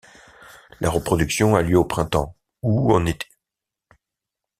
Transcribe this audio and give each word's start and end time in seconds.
La 0.79 0.89
reproduction 0.89 1.53
a 1.55 1.61
lieu 1.61 1.77
au 1.77 1.85
printemps 1.85 2.35
ou 2.63 2.91
en 2.91 3.05
été. 3.05 3.27